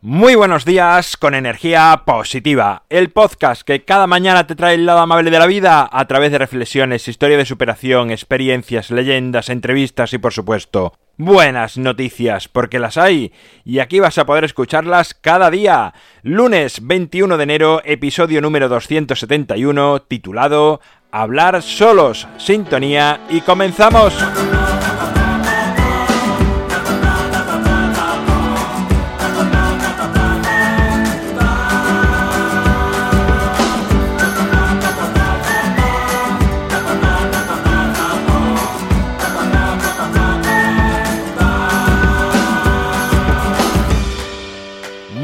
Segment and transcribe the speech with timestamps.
[0.00, 5.00] Muy buenos días con energía positiva, el podcast que cada mañana te trae el lado
[5.00, 10.18] amable de la vida a través de reflexiones, historia de superación, experiencias, leyendas, entrevistas y
[10.18, 13.32] por supuesto buenas noticias, porque las hay
[13.64, 15.92] y aquí vas a poder escucharlas cada día.
[16.22, 20.80] Lunes 21 de enero, episodio número 271, titulado
[21.10, 24.14] Hablar solos, sintonía y comenzamos.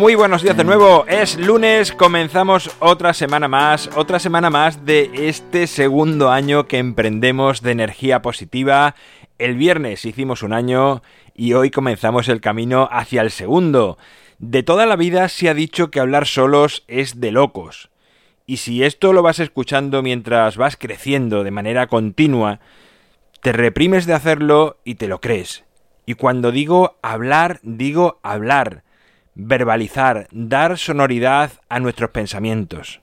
[0.00, 5.10] Muy buenos días de nuevo, es lunes, comenzamos otra semana más, otra semana más de
[5.28, 8.94] este segundo año que emprendemos de energía positiva.
[9.38, 11.02] El viernes hicimos un año
[11.34, 13.98] y hoy comenzamos el camino hacia el segundo.
[14.38, 17.90] De toda la vida se ha dicho que hablar solos es de locos.
[18.46, 22.60] Y si esto lo vas escuchando mientras vas creciendo de manera continua,
[23.42, 25.64] te reprimes de hacerlo y te lo crees.
[26.06, 28.82] Y cuando digo hablar, digo hablar
[29.46, 33.00] verbalizar, dar sonoridad a nuestros pensamientos.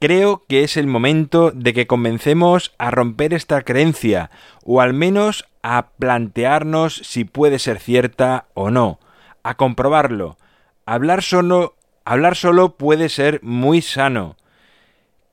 [0.00, 4.30] Creo que es el momento de que comencemos a romper esta creencia,
[4.64, 9.00] o al menos a plantearnos si puede ser cierta o no,
[9.42, 10.36] a comprobarlo.
[10.84, 14.36] Hablar solo, hablar solo puede ser muy sano.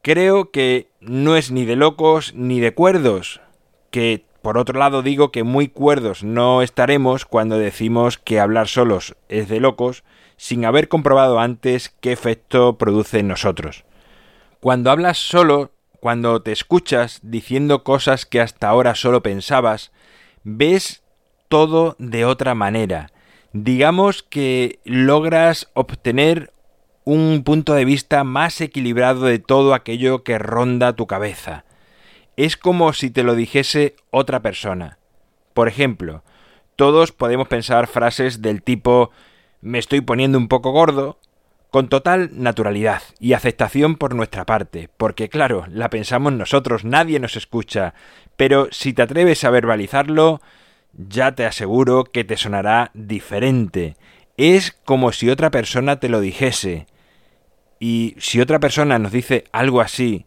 [0.02, 3.42] Creo que no es ni de locos ni de cuerdos,
[3.89, 9.16] que por otro lado digo que muy cuerdos no estaremos cuando decimos que hablar solos
[9.30, 10.03] es de locos,
[10.42, 13.86] sin haber comprobado antes qué efecto produce en nosotros.
[14.59, 19.92] Cuando hablas solo, cuando te escuchas diciendo cosas que hasta ahora solo pensabas,
[20.44, 21.03] ves
[21.48, 23.11] todo de otra manera.
[23.53, 26.52] Digamos que logras obtener
[27.03, 31.66] un punto de vista más equilibrado de todo aquello que ronda tu cabeza.
[32.36, 34.98] Es como si te lo dijese otra persona.
[35.54, 36.23] Por ejemplo,
[36.76, 39.11] todos podemos pensar frases del tipo
[39.61, 41.17] me estoy poniendo un poco gordo,
[41.70, 47.38] con total naturalidad y aceptación por nuestra parte, porque claro, la pensamos nosotros, nadie nos
[47.38, 47.94] escucha,
[48.36, 50.42] pero si te atreves a verbalizarlo,
[50.94, 53.95] ya te aseguro que te sonará diferente.
[54.36, 56.88] Es como si otra persona te lo dijese.
[57.80, 60.26] Y si otra persona nos dice algo así,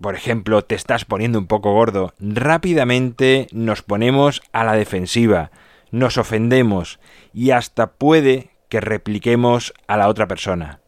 [0.00, 5.50] por ejemplo, te estás poniendo un poco gordo, rápidamente nos ponemos a la defensiva
[5.90, 7.00] nos ofendemos
[7.32, 10.80] y hasta puede que repliquemos a la otra persona.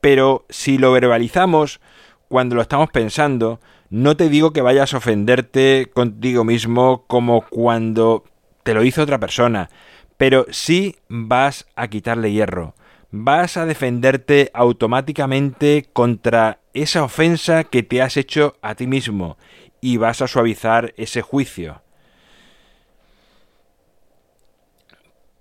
[0.00, 1.80] Pero si lo verbalizamos
[2.28, 8.24] cuando lo estamos pensando, no te digo que vayas a ofenderte contigo mismo como cuando
[8.62, 9.68] te lo hizo otra persona,
[10.16, 12.74] pero sí vas a quitarle hierro,
[13.10, 19.36] vas a defenderte automáticamente contra esa ofensa que te has hecho a ti mismo
[19.80, 21.82] y vas a suavizar ese juicio.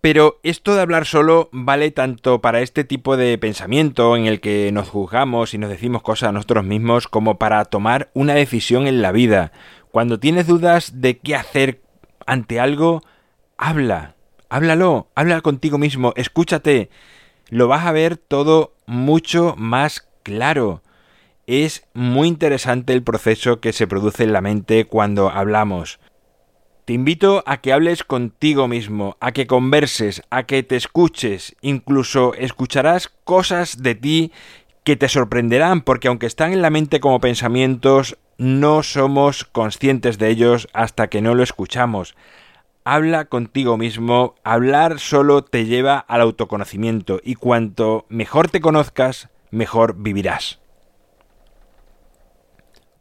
[0.01, 4.71] Pero esto de hablar solo vale tanto para este tipo de pensamiento en el que
[4.71, 9.01] nos juzgamos y nos decimos cosas a nosotros mismos como para tomar una decisión en
[9.01, 9.51] la vida.
[9.91, 11.81] Cuando tienes dudas de qué hacer
[12.25, 13.03] ante algo,
[13.57, 14.15] habla,
[14.47, 16.89] háblalo, habla contigo mismo, escúchate.
[17.49, 20.81] Lo vas a ver todo mucho más claro.
[21.45, 25.99] Es muy interesante el proceso que se produce en la mente cuando hablamos.
[26.89, 32.33] Te invito a que hables contigo mismo, a que converses, a que te escuches, incluso
[32.33, 34.31] escucharás cosas de ti
[34.83, 40.29] que te sorprenderán porque aunque están en la mente como pensamientos, no somos conscientes de
[40.29, 42.15] ellos hasta que no lo escuchamos.
[42.85, 49.93] Habla contigo mismo, hablar solo te lleva al autoconocimiento y cuanto mejor te conozcas, mejor
[49.95, 50.59] vivirás.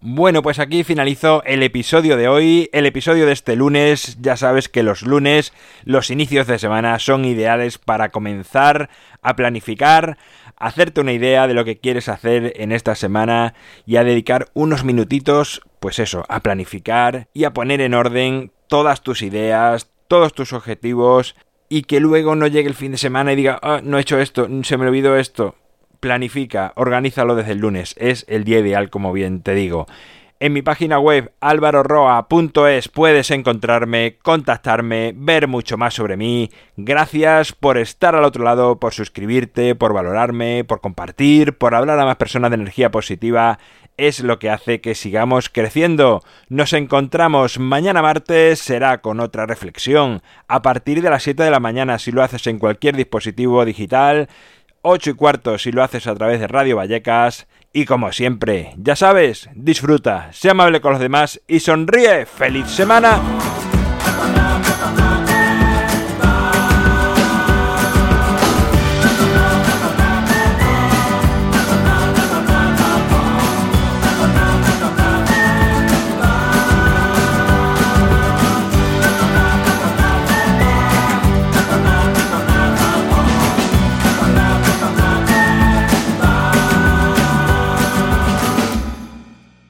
[0.01, 4.17] Bueno, pues aquí finalizo el episodio de hoy, el episodio de este lunes.
[4.21, 5.53] Ya sabes que los lunes,
[5.85, 8.91] los inicios de semana son ideales para comenzar
[9.23, 10.17] a planificar,
[10.57, 13.55] hacerte una idea de lo que quieres hacer en esta semana
[13.87, 19.03] y a dedicar unos minutitos, pues eso, a planificar y a poner en orden todas
[19.03, 21.35] tus ideas, todos tus objetivos
[21.69, 24.21] y que luego no llegue el fin de semana y diga, ah, no he hecho
[24.21, 25.57] esto, se me olvidó esto
[26.01, 27.95] planifica, organízalo desde el lunes.
[27.99, 29.87] Es el día ideal, como bien te digo.
[30.41, 36.51] En mi página web alvaroroa.es puedes encontrarme, contactarme, ver mucho más sobre mí.
[36.77, 42.05] Gracias por estar al otro lado, por suscribirte, por valorarme, por compartir, por hablar a
[42.05, 43.59] más personas de energía positiva.
[43.97, 46.23] es lo que hace que sigamos creciendo.
[46.49, 51.59] Nos encontramos mañana martes, será con otra reflexión, a partir de las 7 de la
[51.59, 54.29] mañana si lo haces en cualquier dispositivo digital,
[54.89, 58.97] 8 y cuarto si lo haces a través de Radio Vallecas, y como siempre, ya
[58.97, 62.25] sabes, disfruta, sea amable con los demás y sonríe.
[62.25, 63.21] ¡Feliz semana!